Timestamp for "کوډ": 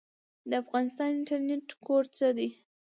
1.85-2.05